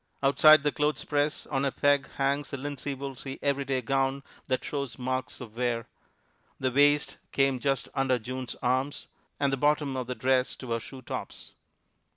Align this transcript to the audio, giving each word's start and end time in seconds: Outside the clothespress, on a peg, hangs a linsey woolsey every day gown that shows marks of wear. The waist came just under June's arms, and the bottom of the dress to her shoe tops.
Outside 0.23 0.63
the 0.63 0.71
clothespress, 0.71 1.45
on 1.51 1.63
a 1.63 1.71
peg, 1.71 2.09
hangs 2.15 2.51
a 2.51 2.57
linsey 2.57 2.95
woolsey 2.95 3.37
every 3.43 3.65
day 3.65 3.83
gown 3.83 4.23
that 4.47 4.63
shows 4.65 4.97
marks 4.97 5.39
of 5.39 5.55
wear. 5.55 5.85
The 6.59 6.71
waist 6.71 7.17
came 7.31 7.59
just 7.59 7.87
under 7.93 8.17
June's 8.17 8.55
arms, 8.63 9.09
and 9.39 9.53
the 9.53 9.57
bottom 9.57 9.95
of 9.95 10.07
the 10.07 10.15
dress 10.15 10.55
to 10.55 10.71
her 10.71 10.79
shoe 10.79 11.03
tops. 11.03 11.53